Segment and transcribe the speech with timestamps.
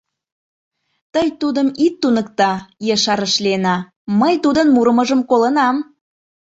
[1.13, 2.51] —Тый тудым ит туныкто,—
[2.95, 3.75] ешарыш Лена,—
[4.19, 5.75] мый тудын мурымыжым колынам.